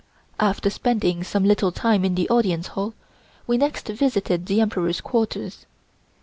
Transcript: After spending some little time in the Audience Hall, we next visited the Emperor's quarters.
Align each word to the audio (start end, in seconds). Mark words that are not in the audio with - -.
After 0.39 0.71
spending 0.71 1.23
some 1.23 1.45
little 1.45 1.71
time 1.71 2.03
in 2.03 2.15
the 2.15 2.27
Audience 2.29 2.69
Hall, 2.69 2.95
we 3.45 3.55
next 3.57 3.87
visited 3.87 4.47
the 4.47 4.59
Emperor's 4.59 4.99
quarters. 4.99 5.67